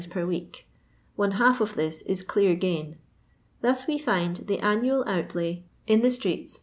per 0.09 0.25
week; 0.25 0.65
one 1.15 1.33
half 1.33 1.61
of 1.61 1.75
this 1.75 2.01
is 2.01 2.23
dear 2.23 2.55
gain. 2.55 2.97
Thus 3.61 3.85
we 3.85 3.99
find 3.99 4.35
the 4.37 4.57
annual 4.57 5.03
outlay 5.07 5.63
in 5.85 6.01
THE 6.01 6.09
BONE 6.09 6.17
GRUBBER. 6.19 6.47